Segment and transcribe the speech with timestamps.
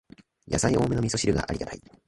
[0.47, 1.81] やさい多めのみそ汁がありがたい